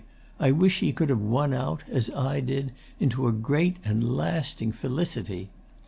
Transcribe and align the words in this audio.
I 0.39 0.49
wish 0.51 0.79
he 0.79 0.93
could 0.93 1.09
have 1.09 1.21
won 1.21 1.53
out, 1.53 1.83
as 1.87 2.09
I 2.09 2.39
did, 2.39 2.71
into 2.99 3.27
a 3.27 3.31
great 3.31 3.77
and 3.83 4.17
lasting 4.17 4.71
felicity. 4.71 5.51